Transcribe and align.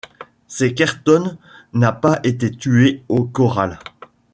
C’est 0.47 0.73
qu’Ayrton 0.73 1.37
n’a 1.73 1.91
pas 1.91 2.19
été 2.23 2.49
tué 2.49 3.03
au 3.07 3.23
corral! 3.23 3.77